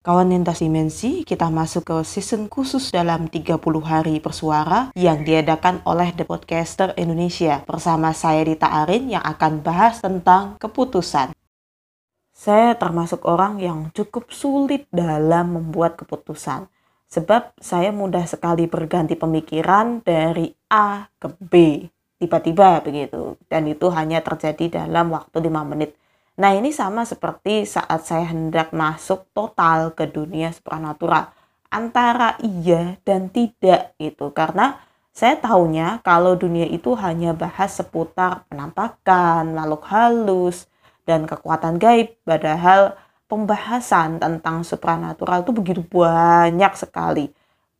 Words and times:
Kawan 0.00 0.32
lintas 0.32 0.64
dimensi, 0.64 1.28
kita 1.28 1.52
masuk 1.52 1.84
ke 1.84 1.96
season 2.08 2.48
khusus 2.48 2.88
dalam 2.88 3.28
30 3.28 3.60
hari 3.84 4.16
bersuara 4.16 4.88
yang 4.96 5.28
diadakan 5.28 5.84
oleh 5.84 6.16
The 6.16 6.24
Podcaster 6.24 6.96
Indonesia 6.96 7.60
bersama 7.68 8.16
saya 8.16 8.40
Dita 8.40 8.64
Arin 8.64 9.12
yang 9.12 9.20
akan 9.20 9.60
bahas 9.60 10.00
tentang 10.00 10.56
keputusan. 10.56 11.36
Saya 12.32 12.80
termasuk 12.80 13.28
orang 13.28 13.60
yang 13.60 13.92
cukup 13.92 14.32
sulit 14.32 14.88
dalam 14.88 15.60
membuat 15.60 16.00
keputusan 16.00 16.64
sebab 17.04 17.52
saya 17.60 17.92
mudah 17.92 18.24
sekali 18.24 18.64
berganti 18.72 19.20
pemikiran 19.20 20.00
dari 20.00 20.48
A 20.72 21.12
ke 21.20 21.28
B 21.44 21.52
tiba-tiba 22.16 22.80
begitu 22.80 23.36
dan 23.52 23.68
itu 23.68 23.92
hanya 23.92 24.24
terjadi 24.24 24.80
dalam 24.80 25.12
waktu 25.12 25.44
5 25.44 25.70
menit 25.76 25.99
Nah 26.40 26.56
ini 26.56 26.72
sama 26.72 27.04
seperti 27.04 27.68
saat 27.68 28.00
saya 28.08 28.32
hendak 28.32 28.72
masuk 28.72 29.28
total 29.36 29.92
ke 29.92 30.08
dunia 30.08 30.48
supranatural. 30.56 31.28
Antara 31.68 32.40
iya 32.40 32.96
dan 33.04 33.28
tidak 33.28 33.92
itu 34.00 34.32
karena 34.32 34.80
saya 35.12 35.36
tahunya 35.36 36.00
kalau 36.00 36.40
dunia 36.40 36.64
itu 36.64 36.96
hanya 36.96 37.36
bahas 37.36 37.76
seputar 37.76 38.48
penampakan, 38.48 39.52
makhluk 39.52 39.84
halus, 39.92 40.64
dan 41.04 41.28
kekuatan 41.28 41.76
gaib. 41.76 42.16
Padahal 42.24 42.96
pembahasan 43.28 44.16
tentang 44.16 44.64
supranatural 44.64 45.44
itu 45.44 45.52
begitu 45.52 45.82
banyak 45.84 46.72
sekali. 46.72 47.28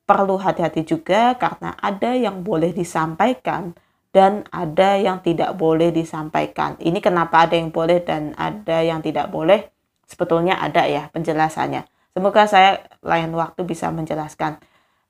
Perlu 0.05 0.37
hati-hati 0.37 0.85
juga 0.85 1.33
karena 1.41 1.81
ada 1.81 2.13
yang 2.13 2.45
boleh 2.45 2.77
disampaikan 2.77 3.73
dan 4.11 4.43
ada 4.51 4.99
yang 4.99 5.23
tidak 5.23 5.55
boleh 5.55 5.95
disampaikan. 5.95 6.75
Ini 6.83 6.99
kenapa 6.99 7.47
ada 7.47 7.55
yang 7.55 7.71
boleh 7.71 8.03
dan 8.03 8.35
ada 8.35 8.83
yang 8.83 8.99
tidak 9.03 9.31
boleh? 9.31 9.71
Sebetulnya 10.07 10.59
ada 10.59 10.87
ya 10.91 11.07
penjelasannya. 11.15 11.87
Semoga 12.11 12.43
saya 12.51 12.83
lain 13.07 13.31
waktu 13.39 13.63
bisa 13.63 13.87
menjelaskan. 13.95 14.59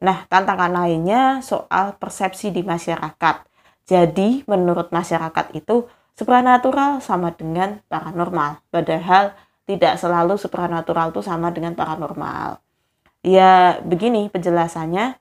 Nah, 0.04 0.28
tantangan 0.28 0.72
lainnya 0.72 1.40
soal 1.40 1.96
persepsi 1.96 2.52
di 2.52 2.60
masyarakat. 2.60 3.44
Jadi, 3.88 4.44
menurut 4.44 4.92
masyarakat 4.92 5.56
itu 5.56 5.88
supranatural 6.12 7.00
sama 7.00 7.32
dengan 7.32 7.80
paranormal. 7.88 8.60
Padahal 8.68 9.32
tidak 9.64 9.96
selalu 9.96 10.36
supranatural 10.36 11.12
itu 11.12 11.24
sama 11.24 11.48
dengan 11.48 11.72
paranormal. 11.72 12.60
Ya, 13.24 13.80
begini 13.80 14.28
penjelasannya 14.28 15.16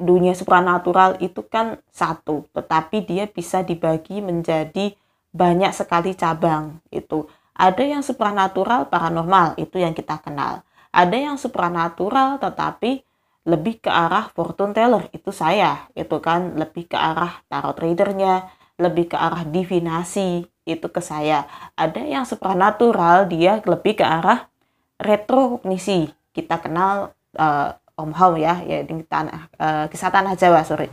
dunia 0.00 0.32
supranatural 0.32 1.20
itu 1.20 1.44
kan 1.44 1.76
satu, 1.92 2.48
tetapi 2.56 3.04
dia 3.04 3.28
bisa 3.28 3.60
dibagi 3.60 4.24
menjadi 4.24 4.96
banyak 5.30 5.70
sekali 5.76 6.16
cabang 6.16 6.80
itu. 6.88 7.28
Ada 7.52 7.84
yang 7.84 8.00
supranatural 8.00 8.88
paranormal, 8.88 9.60
itu 9.60 9.76
yang 9.76 9.92
kita 9.92 10.16
kenal. 10.24 10.64
Ada 10.90 11.12
yang 11.12 11.36
supranatural 11.36 12.40
tetapi 12.40 13.04
lebih 13.44 13.84
ke 13.84 13.92
arah 13.92 14.32
fortune 14.32 14.72
teller, 14.72 15.12
itu 15.12 15.28
saya. 15.30 15.86
Itu 15.92 16.24
kan 16.24 16.56
lebih 16.56 16.88
ke 16.88 16.96
arah 16.96 17.44
tarot 17.52 17.76
readernya, 17.76 18.48
lebih 18.80 19.12
ke 19.12 19.16
arah 19.20 19.44
divinasi, 19.44 20.48
itu 20.64 20.86
ke 20.88 21.04
saya. 21.04 21.44
Ada 21.76 22.00
yang 22.00 22.24
supranatural, 22.24 23.28
dia 23.28 23.60
lebih 23.60 24.00
ke 24.00 24.04
arah 24.08 24.48
retrokognisi. 24.96 26.08
Kita 26.32 26.64
kenal 26.64 27.12
uh, 27.36 27.76
Om 28.00 28.16
Hao 28.16 28.34
ya, 28.40 28.64
ya 28.64 28.80
di 28.80 29.04
tanah 29.04 29.40
uh, 29.60 29.84
kisah 29.92 30.08
tanah 30.08 30.34
Jawa 30.34 30.64
sorry. 30.64 30.88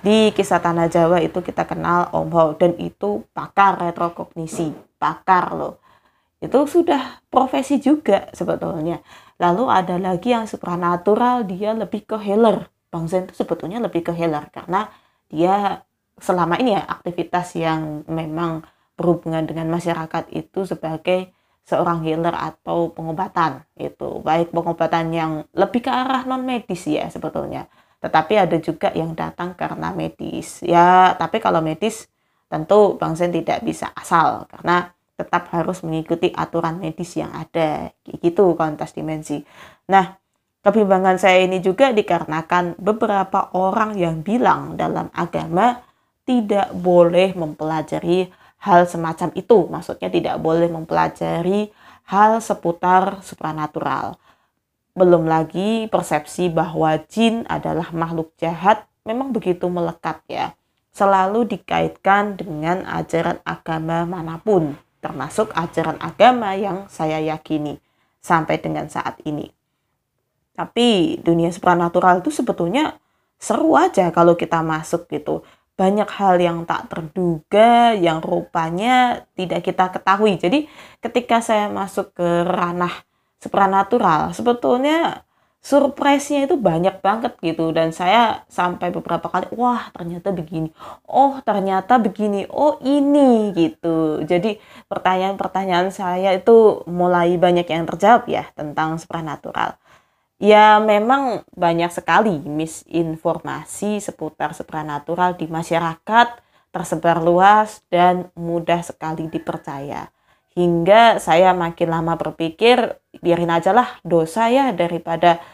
Di 0.00 0.32
kisah 0.32 0.64
tanah 0.64 0.88
Jawa 0.88 1.20
itu 1.20 1.44
kita 1.44 1.68
kenal 1.68 2.08
Om 2.10 2.32
Hao 2.32 2.48
dan 2.56 2.72
itu 2.80 3.28
pakar 3.36 3.76
retrokognisi, 3.76 4.72
pakar 4.96 5.52
loh. 5.52 5.76
Itu 6.40 6.64
sudah 6.64 7.20
profesi 7.28 7.76
juga 7.76 8.32
sebetulnya. 8.32 9.04
Lalu 9.36 9.64
ada 9.68 10.00
lagi 10.00 10.32
yang 10.32 10.48
supranatural, 10.48 11.44
dia 11.44 11.76
lebih 11.76 12.08
ke 12.08 12.16
healer. 12.16 12.72
Bang 12.88 13.06
Zen 13.06 13.28
itu 13.28 13.36
sebetulnya 13.36 13.78
lebih 13.78 14.02
ke 14.02 14.12
healer 14.16 14.50
karena 14.50 14.90
dia 15.30 15.84
selama 16.18 16.58
ini 16.58 16.74
ya 16.74 16.82
aktivitas 16.84 17.54
yang 17.54 18.02
memang 18.10 18.66
berhubungan 18.98 19.46
dengan 19.46 19.70
masyarakat 19.70 20.28
itu 20.34 20.66
sebagai 20.68 21.32
seorang 21.64 22.02
healer 22.02 22.34
atau 22.34 22.90
pengobatan 22.90 23.62
itu 23.78 24.18
baik 24.24 24.50
pengobatan 24.50 25.14
yang 25.14 25.32
lebih 25.54 25.86
ke 25.86 25.90
arah 25.90 26.26
non 26.26 26.42
medis 26.42 26.86
ya 26.88 27.06
sebetulnya. 27.06 27.70
Tetapi 28.00 28.34
ada 28.34 28.56
juga 28.58 28.90
yang 28.96 29.12
datang 29.12 29.54
karena 29.54 29.92
medis. 29.92 30.64
Ya 30.64 31.14
tapi 31.14 31.38
kalau 31.38 31.60
medis 31.60 32.08
tentu 32.50 32.98
Bang 32.98 33.14
Sen 33.14 33.30
tidak 33.30 33.62
bisa 33.62 33.92
asal 33.94 34.48
karena 34.50 34.90
tetap 35.14 35.52
harus 35.52 35.84
mengikuti 35.84 36.32
aturan 36.32 36.80
medis 36.80 37.14
yang 37.14 37.30
ada. 37.30 37.92
Gitu 38.02 38.56
kontes 38.56 38.96
dimensi. 38.96 39.44
Nah 39.92 40.16
kebimbangan 40.64 41.20
saya 41.20 41.44
ini 41.44 41.60
juga 41.62 41.92
dikarenakan 41.92 42.80
beberapa 42.80 43.52
orang 43.54 43.94
yang 44.00 44.24
bilang 44.24 44.74
dalam 44.74 45.12
agama 45.12 45.80
tidak 46.24 46.70
boleh 46.76 47.34
mempelajari 47.34 48.39
hal 48.60 48.86
semacam 48.86 49.32
itu. 49.34 49.66
Maksudnya 49.66 50.08
tidak 50.12 50.36
boleh 50.38 50.68
mempelajari 50.68 51.72
hal 52.08 52.38
seputar 52.44 53.24
supranatural. 53.24 54.20
Belum 54.92 55.24
lagi 55.24 55.86
persepsi 55.88 56.50
bahwa 56.52 56.98
jin 57.08 57.46
adalah 57.48 57.88
makhluk 57.94 58.34
jahat 58.36 58.84
memang 59.06 59.32
begitu 59.32 59.66
melekat 59.70 60.20
ya. 60.28 60.52
Selalu 60.90 61.46
dikaitkan 61.46 62.34
dengan 62.34 62.82
ajaran 62.84 63.38
agama 63.46 64.02
mana 64.04 64.42
pun, 64.42 64.74
termasuk 64.98 65.54
ajaran 65.54 65.96
agama 66.02 66.52
yang 66.58 66.90
saya 66.90 67.22
yakini 67.22 67.78
sampai 68.18 68.58
dengan 68.58 68.90
saat 68.90 69.16
ini. 69.22 69.54
Tapi 70.58 71.16
dunia 71.22 71.48
supranatural 71.54 72.20
itu 72.20 72.34
sebetulnya 72.34 72.98
seru 73.40 73.78
aja 73.78 74.12
kalau 74.12 74.36
kita 74.36 74.60
masuk 74.60 75.08
gitu 75.08 75.40
banyak 75.80 76.08
hal 76.12 76.36
yang 76.36 76.68
tak 76.68 76.92
terduga 76.92 77.96
yang 77.96 78.20
rupanya 78.20 79.24
tidak 79.32 79.64
kita 79.64 79.88
ketahui. 79.88 80.36
Jadi 80.36 80.68
ketika 81.00 81.40
saya 81.40 81.72
masuk 81.72 82.12
ke 82.12 82.44
ranah 82.44 82.92
supranatural, 83.40 84.36
sebetulnya 84.36 85.24
surprise-nya 85.60 86.48
itu 86.48 86.56
banyak 86.56 87.04
banget 87.04 87.36
gitu 87.44 87.68
dan 87.72 87.92
saya 87.92 88.44
sampai 88.48 88.88
beberapa 88.92 89.28
kali 89.28 89.48
wah 89.56 89.88
ternyata 89.92 90.32
begini. 90.32 90.68
Oh, 91.08 91.40
ternyata 91.44 91.96
begini. 91.96 92.48
Oh, 92.48 92.76
ini 92.84 93.52
gitu. 93.56 94.24
Jadi 94.24 94.60
pertanyaan-pertanyaan 94.88 95.88
saya 95.92 96.36
itu 96.36 96.84
mulai 96.88 97.36
banyak 97.40 97.64
yang 97.68 97.84
terjawab 97.88 98.28
ya 98.28 98.48
tentang 98.56 99.00
supranatural. 99.00 99.76
Ya 100.40 100.80
memang 100.80 101.44
banyak 101.52 101.92
sekali 101.92 102.40
misinformasi 102.40 104.00
seputar 104.00 104.56
supranatural 104.56 105.36
di 105.36 105.44
masyarakat 105.44 106.40
tersebar 106.72 107.20
luas 107.20 107.84
dan 107.92 108.32
mudah 108.32 108.80
sekali 108.80 109.28
dipercaya. 109.28 110.08
Hingga 110.56 111.20
saya 111.20 111.52
makin 111.52 111.92
lama 111.92 112.16
berpikir 112.16 112.96
biarin 113.20 113.52
aja 113.52 113.76
lah 113.76 114.00
dosa 114.00 114.48
ya 114.48 114.72
daripada 114.72 115.44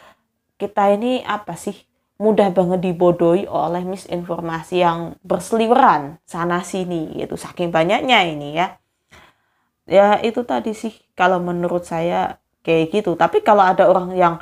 kita 0.55 0.95
ini 0.95 1.19
apa 1.27 1.59
sih? 1.59 1.75
Mudah 2.17 2.49
banget 2.55 2.81
dibodohi 2.81 3.43
oleh 3.43 3.83
misinformasi 3.83 4.81
yang 4.81 5.19
berseliweran 5.21 6.17
sana 6.23 6.63
sini 6.63 7.11
gitu 7.19 7.35
saking 7.35 7.75
banyaknya 7.75 8.23
ini 8.23 8.55
ya. 8.55 8.79
Ya 9.83 10.15
itu 10.23 10.47
tadi 10.47 10.71
sih 10.71 10.95
kalau 11.11 11.43
menurut 11.43 11.83
saya 11.83 12.39
kayak 12.63 12.95
gitu. 12.95 13.19
Tapi 13.19 13.43
kalau 13.43 13.67
ada 13.67 13.83
orang 13.91 14.15
yang 14.15 14.39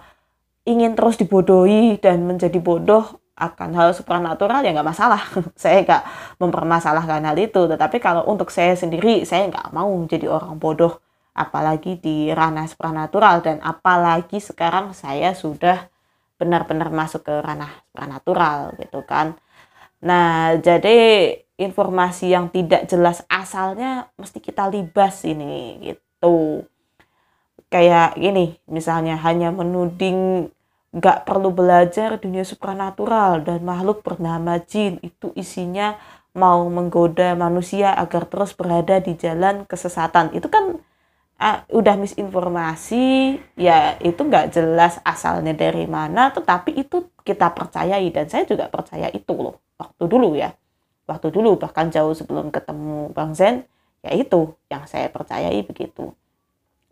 ingin 0.66 0.98
terus 0.98 1.16
dibodohi 1.22 2.02
dan 2.02 2.26
menjadi 2.26 2.58
bodoh 2.58 3.22
akan 3.36 3.76
hal 3.76 3.92
supranatural 3.92 4.64
ya 4.64 4.72
nggak 4.72 4.90
masalah. 4.90 5.22
Saya 5.60 5.84
nggak 5.84 6.04
mempermasalahkan 6.40 7.22
hal 7.22 7.38
itu. 7.38 7.68
Tetapi 7.68 7.98
kalau 8.00 8.24
untuk 8.26 8.48
saya 8.50 8.74
sendiri 8.80 9.28
saya 9.28 9.52
nggak 9.52 9.76
mau 9.76 9.92
menjadi 9.92 10.32
orang 10.32 10.56
bodoh 10.56 11.04
apalagi 11.36 12.00
di 12.00 12.32
ranah 12.32 12.66
supranatural. 12.66 13.44
Dan 13.44 13.60
apalagi 13.60 14.40
sekarang 14.40 14.96
saya 14.96 15.36
sudah 15.36 15.92
benar-benar 16.40 16.92
masuk 16.92 17.28
ke 17.28 17.36
ranah 17.44 17.72
supranatural 17.92 18.72
gitu 18.80 19.04
kan. 19.04 19.36
Nah 20.00 20.56
jadi 20.60 21.32
informasi 21.56 22.32
yang 22.32 22.52
tidak 22.52 22.88
jelas 22.88 23.24
asalnya 23.28 24.08
mesti 24.16 24.40
kita 24.40 24.72
libas 24.72 25.28
ini 25.28 25.84
gitu. 25.84 26.64
Kayak 27.68 28.16
gini 28.16 28.56
misalnya 28.72 29.20
hanya 29.20 29.52
menuding 29.52 30.52
nggak 30.96 31.28
perlu 31.28 31.52
belajar 31.52 32.16
dunia 32.16 32.48
supranatural 32.48 33.44
dan 33.44 33.60
makhluk 33.68 34.00
bernama 34.00 34.56
jin. 34.64 34.98
Itu 35.04 35.36
isinya 35.36 36.00
mau 36.32 36.64
menggoda 36.72 37.36
manusia 37.36 37.92
agar 37.96 38.28
terus 38.32 38.56
berada 38.56 39.04
di 39.04 39.20
jalan 39.20 39.68
kesesatan. 39.68 40.32
Itu 40.32 40.48
kan 40.48 40.80
uh, 41.40 41.60
udah 41.68 41.96
misinformasi 42.00 43.36
ya 43.60 44.00
itu 44.00 44.22
nggak 44.24 44.56
jelas 44.56 45.04
asalnya 45.04 45.52
dari 45.52 45.84
mana 45.88 46.32
tetapi 46.32 46.72
itu 46.80 47.12
kita 47.28 47.52
percayai 47.52 48.08
dan 48.16 48.32
saya 48.32 48.48
juga 48.48 48.72
percaya 48.72 49.12
itu 49.12 49.36
loh 49.36 49.60
waktu 49.76 50.04
dulu 50.08 50.40
ya. 50.40 50.56
Waktu 51.06 51.30
dulu 51.30 51.62
bahkan 51.62 51.94
jauh 51.94 52.18
sebelum 52.18 52.50
ketemu 52.50 53.14
Bang 53.14 53.36
Zen 53.38 53.68
ya 54.02 54.16
itu 54.16 54.56
yang 54.72 54.88
saya 54.88 55.12
percayai 55.12 55.60
begitu 55.62 56.16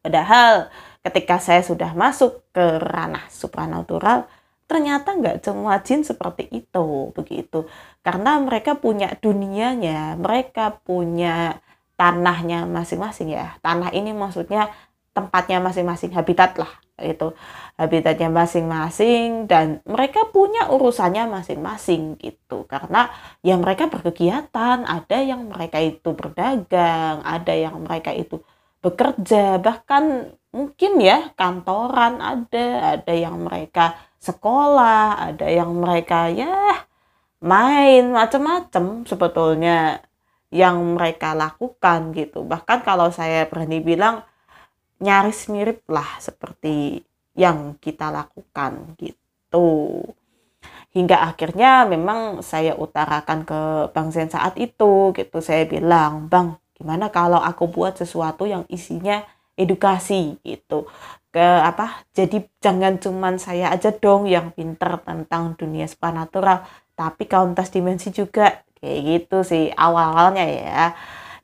Padahal 0.03 0.67
ketika 0.99 1.39
saya 1.39 1.63
sudah 1.63 1.95
masuk 1.95 2.43
ke 2.51 2.77
ranah 2.83 3.23
supranatural, 3.31 4.27
ternyata 4.67 5.15
nggak 5.15 5.39
semua 5.39 5.79
jin 5.79 6.03
seperti 6.03 6.51
itu 6.51 7.15
begitu. 7.15 7.71
Karena 8.03 8.35
mereka 8.43 8.75
punya 8.75 9.15
dunianya 9.15 10.19
mereka 10.19 10.75
punya 10.83 11.63
tanahnya 11.95 12.67
masing-masing 12.67 13.31
ya. 13.31 13.55
Tanah 13.63 13.95
ini 13.95 14.11
maksudnya 14.11 14.71
tempatnya 15.15 15.63
masing-masing 15.63 16.11
habitat 16.11 16.57
lah 16.57 16.71
itu 17.01 17.33
habitatnya 17.73 18.29
masing-masing 18.29 19.49
dan 19.49 19.81
mereka 19.87 20.29
punya 20.29 20.69
urusannya 20.69 21.25
masing-masing 21.25 22.19
gitu. 22.21 22.69
Karena 22.69 23.09
ya 23.41 23.57
mereka 23.57 23.89
berkegiatan 23.89 24.85
ada 24.85 25.17
yang 25.21 25.49
mereka 25.49 25.81
itu 25.81 26.13
berdagang 26.13 27.21
ada 27.25 27.53
yang 27.53 27.81
mereka 27.81 28.13
itu 28.13 28.41
bekerja 28.83 29.57
bahkan 29.63 30.35
mungkin 30.51 30.99
ya 30.99 31.31
kantoran 31.39 32.19
ada 32.19 32.99
ada 32.99 33.13
yang 33.15 33.47
mereka 33.47 33.95
sekolah 34.19 35.33
ada 35.33 35.47
yang 35.47 35.71
mereka 35.79 36.27
ya 36.27 36.83
main 37.43 38.11
macam-macam 38.11 39.03
sebetulnya 39.03 39.99
yang 40.53 40.95
mereka 40.95 41.33
lakukan 41.33 42.13
gitu. 42.15 42.45
Bahkan 42.45 42.85
kalau 42.87 43.09
saya 43.09 43.49
berani 43.49 43.81
bilang 43.81 44.21
nyaris 45.01 45.51
mirip 45.51 45.83
lah 45.89 46.07
seperti 46.21 47.03
yang 47.35 47.75
kita 47.81 48.13
lakukan 48.13 48.95
gitu. 49.01 49.99
Hingga 50.93 51.25
akhirnya 51.25 51.89
memang 51.89 52.45
saya 52.45 52.77
utarakan 52.77 53.43
ke 53.49 53.61
Bang 53.91 54.13
Zen 54.13 54.29
saat 54.29 54.53
itu 54.61 55.11
gitu. 55.17 55.41
Saya 55.41 55.65
bilang 55.65 56.29
Bang 56.29 56.62
gimana 56.83 57.07
kalau 57.07 57.39
aku 57.39 57.71
buat 57.71 57.95
sesuatu 57.95 58.43
yang 58.43 58.67
isinya 58.67 59.23
edukasi 59.55 60.35
gitu? 60.43 60.83
Ke 61.31 61.41
apa 61.41 62.03
jadi 62.11 62.43
jangan 62.59 62.99
cuman 62.99 63.39
saya 63.39 63.71
aja 63.71 63.95
dong 63.95 64.27
yang 64.27 64.51
pinter 64.51 64.99
tentang 65.01 65.55
dunia 65.55 65.87
supernatural 65.87 66.67
tapi 66.99 67.23
kauntas 67.25 67.71
dimensi 67.71 68.11
juga. 68.11 68.67
Kayak 68.83 68.99
gitu 69.07 69.37
sih 69.47 69.71
awal-awalnya 69.71 70.43
ya. 70.43 70.83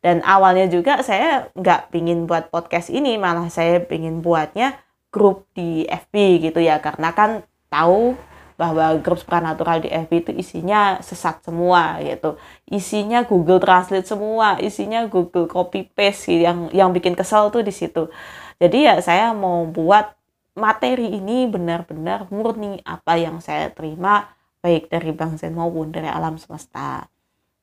Dan 0.03 0.19
awalnya 0.27 0.67
juga 0.67 0.99
saya 1.07 1.47
nggak 1.55 1.95
pingin 1.95 2.27
buat 2.27 2.51
podcast 2.51 2.91
ini 2.91 3.15
malah 3.15 3.47
saya 3.47 3.79
pingin 3.79 4.19
buatnya 4.19 4.75
grup 5.07 5.47
di 5.55 5.87
FB 5.87 6.43
gitu 6.51 6.59
ya. 6.59 6.83
Karena 6.83 7.15
kan 7.15 7.47
tahu 7.71 8.19
bahwa 8.59 8.91
grup 8.99 9.23
supernatural 9.23 9.79
di 9.79 9.87
FB 9.87 10.11
itu 10.11 10.31
isinya 10.35 10.99
sesat 10.99 11.39
semua 11.39 11.95
gitu 12.03 12.35
isinya 12.67 13.23
Google 13.23 13.63
Translate 13.63 14.03
semua 14.03 14.59
isinya 14.59 15.07
Google 15.07 15.47
copy 15.47 15.87
paste 15.87 16.35
gitu. 16.35 16.43
yang 16.43 16.59
yang 16.75 16.89
bikin 16.91 17.15
kesel 17.15 17.47
tuh 17.55 17.63
di 17.63 17.71
situ 17.71 18.11
jadi 18.59 18.77
ya 18.91 18.95
saya 18.99 19.31
mau 19.31 19.63
buat 19.63 20.11
materi 20.59 21.15
ini 21.15 21.47
benar-benar 21.47 22.27
murni 22.27 22.83
apa 22.83 23.15
yang 23.15 23.39
saya 23.39 23.71
terima 23.71 24.27
baik 24.59 24.91
dari 24.91 25.15
Bang 25.15 25.39
Zen 25.39 25.55
maupun 25.55 25.95
dari 25.95 26.11
alam 26.11 26.35
semesta 26.35 27.07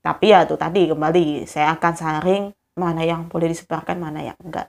tapi 0.00 0.32
ya 0.32 0.48
tuh 0.48 0.56
tadi 0.56 0.88
kembali 0.88 1.44
saya 1.44 1.76
akan 1.76 1.92
saring 1.92 2.44
mana 2.76 3.02
yang 3.02 3.26
boleh 3.26 3.50
disebarkan, 3.50 3.96
mana 3.96 4.20
yang 4.22 4.38
enggak. 4.38 4.68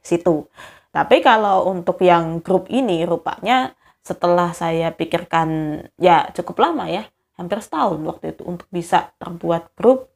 Situ. 0.00 0.48
Tapi 0.90 1.22
kalau 1.22 1.70
untuk 1.70 2.02
yang 2.02 2.42
grup 2.42 2.66
ini 2.66 3.06
rupanya 3.06 3.76
setelah 4.00 4.52
saya 4.56 4.92
pikirkan 4.94 5.80
ya 6.00 6.28
cukup 6.32 6.60
lama 6.64 6.88
ya, 6.88 7.08
hampir 7.36 7.60
setahun 7.60 8.00
waktu 8.04 8.36
itu 8.36 8.42
untuk 8.44 8.68
bisa 8.72 9.12
terbuat 9.20 9.76
grup, 9.76 10.12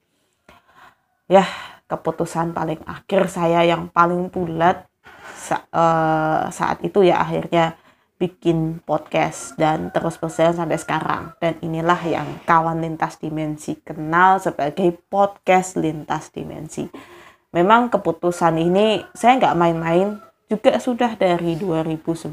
Ya 1.29 1.45
keputusan 1.85 2.57
paling 2.57 2.81
akhir 2.89 3.29
saya 3.29 3.61
yang 3.61 3.93
paling 3.93 4.33
bulat 4.33 4.89
sa 5.37 5.61
uh, 5.69 6.49
saat 6.49 6.81
itu 6.81 7.05
ya 7.05 7.21
akhirnya 7.21 7.77
bikin 8.21 8.77
podcast 8.85 9.57
dan 9.57 9.89
terus 9.93 10.17
berjalan 10.17 10.57
sampai 10.57 10.77
sekarang. 10.81 11.23
Dan 11.37 11.61
inilah 11.61 12.01
yang 12.05 12.27
kawan 12.49 12.81
lintas 12.81 13.21
dimensi 13.21 13.77
kenal 13.85 14.41
sebagai 14.41 14.97
podcast 15.09 15.77
lintas 15.77 16.33
dimensi. 16.33 16.89
Memang 17.51 17.91
keputusan 17.91 18.55
ini 18.61 19.03
saya 19.11 19.37
nggak 19.37 19.57
main-main 19.59 20.30
juga 20.51 20.75
sudah 20.75 21.15
dari 21.15 21.55
2019 21.55 22.27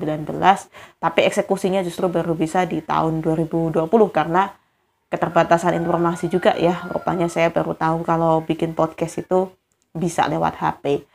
tapi 0.99 1.21
eksekusinya 1.23 1.87
justru 1.87 2.11
baru 2.11 2.35
bisa 2.35 2.67
di 2.67 2.83
tahun 2.83 3.23
2020 3.23 3.87
karena 4.11 4.51
keterbatasan 5.07 5.79
informasi 5.79 6.27
juga 6.27 6.59
ya. 6.59 6.83
Rupanya 6.91 7.31
saya 7.31 7.55
baru 7.55 7.79
tahu 7.79 8.03
kalau 8.03 8.43
bikin 8.43 8.75
podcast 8.75 9.23
itu 9.23 9.55
bisa 9.95 10.27
lewat 10.27 10.59
HP 10.59 11.07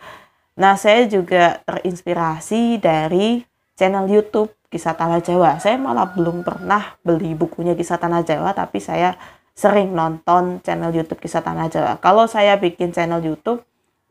nah 0.53 0.77
saya 0.77 1.09
juga 1.09 1.65
terinspirasi 1.65 2.77
dari 2.77 3.41
channel 3.73 4.05
YouTube 4.05 4.53
Kisah 4.73 4.97
Tanah 4.97 5.21
Jawa. 5.21 5.61
Saya 5.61 5.77
malah 5.77 6.09
belum 6.09 6.41
pernah 6.41 6.97
beli 7.05 7.37
bukunya 7.37 7.77
Kisah 7.77 8.01
Tanah 8.01 8.25
Jawa 8.25 8.57
tapi 8.57 8.81
saya 8.81 9.13
sering 9.53 9.93
nonton 9.93 10.65
channel 10.65 10.89
YouTube 10.89 11.21
Kisah 11.21 11.45
Tanah 11.45 11.69
Jawa. 11.69 12.01
Kalau 12.01 12.25
saya 12.25 12.57
bikin 12.57 12.89
channel 12.89 13.21
YouTube 13.21 13.61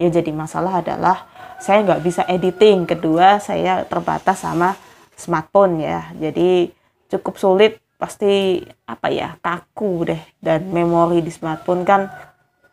ya 0.02 0.10
jadi 0.10 0.34
masalah 0.34 0.82
adalah 0.82 1.30
saya 1.62 1.86
nggak 1.86 2.02
bisa 2.02 2.26
editing. 2.26 2.90
Kedua 2.90 3.38
saya 3.38 3.86
terbatas 3.86 4.42
sama 4.42 4.74
smartphone 5.14 5.78
ya. 5.78 6.10
Jadi 6.18 6.74
cukup 7.06 7.38
sulit 7.38 7.78
pasti 7.94 8.58
apa 8.82 9.14
ya 9.14 9.38
kaku 9.38 10.10
deh. 10.10 10.22
Dan 10.42 10.74
memori 10.74 11.22
di 11.22 11.30
smartphone 11.30 11.86
kan 11.86 12.10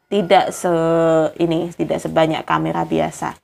tidak 0.10 0.50
se 0.50 0.74
ini 1.38 1.70
tidak 1.78 2.02
sebanyak 2.02 2.42
kamera 2.42 2.82
biasa. 2.82 3.38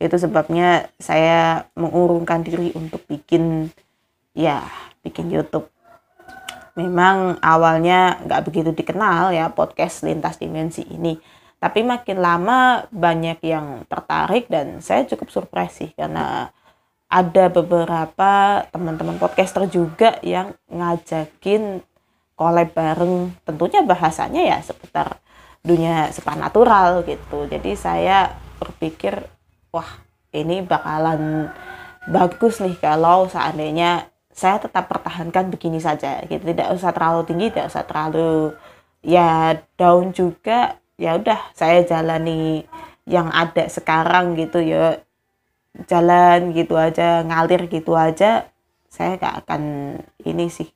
Itu 0.00 0.16
sebabnya 0.16 0.88
saya 0.96 1.68
mengurungkan 1.76 2.40
diri 2.40 2.72
untuk 2.72 3.04
bikin 3.04 3.68
ya 4.32 4.64
bikin 5.04 5.28
YouTube. 5.28 5.68
Memang 6.80 7.36
awalnya 7.44 8.22
nggak 8.24 8.42
begitu 8.48 8.70
dikenal 8.72 9.36
ya 9.36 9.52
podcast 9.52 10.06
lintas 10.06 10.40
dimensi 10.40 10.86
ini 10.86 11.37
tapi 11.58 11.82
makin 11.82 12.22
lama 12.22 12.86
banyak 12.94 13.42
yang 13.42 13.82
tertarik 13.90 14.46
dan 14.46 14.78
saya 14.78 15.02
cukup 15.10 15.26
surprise 15.30 15.74
sih 15.74 15.90
karena 15.98 16.54
ada 17.08 17.44
beberapa 17.50 18.62
teman-teman 18.68 19.16
podcaster 19.18 19.64
juga 19.66 20.20
yang 20.20 20.54
ngajakin 20.70 21.82
collab 22.38 22.70
bareng. 22.70 23.34
Tentunya 23.42 23.80
bahasanya 23.82 24.44
ya 24.44 24.58
seputar 24.62 25.18
dunia 25.64 26.14
supernatural 26.14 27.02
gitu. 27.02 27.50
Jadi 27.50 27.74
saya 27.74 28.38
berpikir 28.60 29.18
wah 29.74 29.98
ini 30.30 30.62
bakalan 30.62 31.50
bagus 32.06 32.62
nih 32.62 32.78
kalau 32.78 33.26
seandainya 33.26 34.06
saya 34.30 34.62
tetap 34.62 34.86
pertahankan 34.86 35.50
begini 35.50 35.82
saja. 35.82 36.22
Gitu. 36.22 36.44
Tidak 36.44 36.70
usah 36.70 36.94
terlalu 36.94 37.26
tinggi 37.26 37.50
tidak 37.50 37.72
usah 37.72 37.82
terlalu 37.82 38.54
ya 39.02 39.58
down 39.74 40.14
juga 40.14 40.78
ya 40.98 41.16
udah 41.16 41.54
saya 41.54 41.86
jalani 41.86 42.66
yang 43.08 43.30
ada 43.32 43.70
sekarang 43.70 44.36
gitu 44.36 44.60
ya. 44.60 45.00
Jalan 45.86 46.50
gitu 46.58 46.74
aja 46.74 47.22
ngalir 47.22 47.70
gitu 47.70 47.94
aja 47.94 48.50
saya 48.90 49.14
gak 49.14 49.46
akan 49.46 49.62
ini 50.26 50.50
sih 50.50 50.66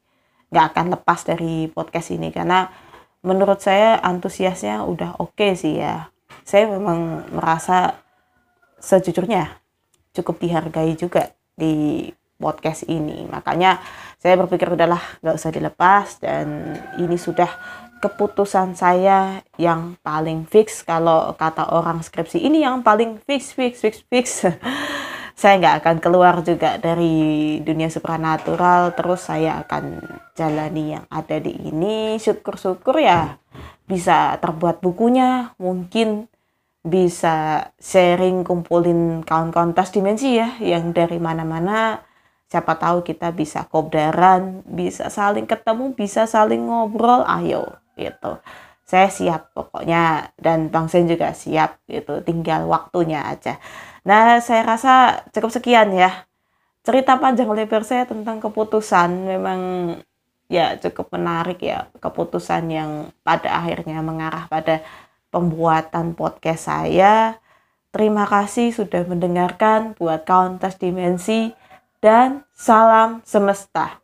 gak 0.53 0.77
akan 0.77 0.95
lepas 0.95 1.27
dari 1.27 1.67
podcast 1.67 2.15
ini. 2.15 2.31
Karena 2.31 2.71
menurut 3.27 3.59
saya 3.59 3.99
antusiasnya 3.99 4.87
udah 4.87 5.19
oke 5.19 5.35
okay 5.35 5.59
sih 5.59 5.83
ya. 5.83 6.13
Saya 6.47 6.71
memang 6.71 7.27
merasa 7.35 7.99
sejujurnya 8.79 9.59
cukup 10.13 10.39
dihargai 10.39 10.95
juga 10.95 11.33
di 11.57 12.07
podcast 12.37 12.87
ini. 12.87 13.25
Makanya 13.27 13.81
saya 14.21 14.39
berpikir 14.39 14.71
udahlah 14.71 15.01
nggak 15.25 15.37
usah 15.39 15.51
dilepas. 15.51 16.21
Dan 16.21 16.77
ini 17.01 17.17
sudah 17.17 17.49
keputusan 18.03 18.75
saya 18.75 19.47
yang 19.55 19.95
paling 20.03 20.43
fix. 20.51 20.83
Kalau 20.83 21.39
kata 21.39 21.71
orang 21.71 22.03
skripsi 22.03 22.43
ini 22.43 22.67
yang 22.67 22.83
paling 22.83 23.23
fix 23.23 23.55
fix 23.55 23.79
fix 23.79 24.03
fix. 24.11 24.27
Saya 25.39 25.59
nggak 25.59 25.77
akan 25.83 25.97
keluar 25.99 26.35
juga 26.45 26.77
dari 26.77 27.59
dunia 27.65 27.91
supranatural. 27.91 28.95
Terus 28.95 29.27
saya 29.27 29.65
akan 29.65 29.99
jalani 30.39 30.95
yang 30.95 31.09
ada 31.09 31.41
di 31.41 31.51
ini. 31.51 32.15
Syukur-syukur 32.21 33.01
ya 33.03 33.41
bisa 33.89 34.39
terbuat 34.39 34.79
bukunya. 34.85 35.51
Mungkin 35.59 36.31
bisa 36.85 37.71
sharing 37.81 38.47
kumpulin 38.47 39.27
kawan-kawan 39.27 39.75
tas 39.75 39.91
dimensi 39.91 40.39
ya 40.39 40.63
yang 40.63 40.95
dari 40.95 41.19
mana-mana. 41.19 42.07
Siapa 42.47 42.79
tahu 42.79 43.03
kita 43.03 43.33
bisa 43.35 43.67
kopdaran 43.67 44.63
bisa 44.69 45.11
saling 45.11 45.49
ketemu 45.49 45.97
bisa 45.97 46.29
saling 46.29 46.71
ngobrol. 46.71 47.27
Ayo 47.27 47.82
gitu. 47.97 48.39
Saya 48.83 49.09
siap 49.09 49.57
pokoknya 49.57 50.35
dan 50.37 50.69
Bang 50.69 50.91
Sen 50.91 51.09
juga 51.09 51.33
siap 51.33 51.81
gitu 51.89 52.21
tinggal 52.21 52.69
waktunya 52.69 53.25
aja. 53.25 53.57
Nah 54.05 54.43
saya 54.43 54.67
rasa 54.67 55.25
cukup 55.33 55.51
sekian 55.55 55.95
ya. 55.97 56.27
Cerita 56.83 57.17
panjang 57.17 57.49
lebar 57.49 57.87
saya 57.87 58.05
tentang 58.05 58.43
keputusan 58.43 59.31
memang 59.31 59.61
ya 60.51 60.77
cukup 60.77 61.15
menarik 61.17 61.63
ya 61.65 61.89
keputusan 62.03 62.69
yang 62.69 62.91
pada 63.25 63.57
akhirnya 63.57 64.05
mengarah 64.05 64.51
pada 64.51 64.85
pembuatan 65.33 66.13
podcast 66.13 66.69
saya. 66.69 67.41
Terima 67.93 68.29
kasih 68.29 68.73
sudah 68.77 69.05
mendengarkan 69.09 69.97
buat 69.97 70.29
tas 70.29 70.77
dimensi 70.77 71.53
dan 72.05 72.45
salam 72.53 73.25
semesta. 73.25 74.02